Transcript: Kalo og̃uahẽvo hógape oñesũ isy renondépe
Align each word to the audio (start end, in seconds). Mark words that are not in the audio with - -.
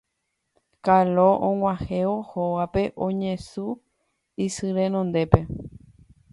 Kalo 0.87 1.27
og̃uahẽvo 1.49 2.15
hógape 2.29 2.83
oñesũ 3.07 3.65
isy 4.45 4.67
renondépe 4.77 5.39